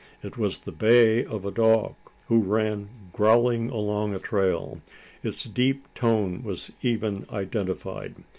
It 0.23 0.35
was 0.35 0.57
the 0.57 0.71
bay 0.71 1.23
of 1.23 1.45
a 1.45 1.51
dog, 1.51 1.93
who 2.25 2.41
ran 2.41 2.89
"growling" 3.13 3.69
along 3.69 4.15
a 4.15 4.19
trail! 4.19 4.81
Its 5.21 5.43
deep 5.43 5.85
tone 5.93 6.41
was 6.41 6.71
even 6.81 7.27
identified. 7.31 8.15